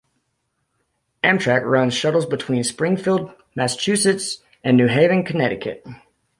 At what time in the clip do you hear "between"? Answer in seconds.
2.25-2.63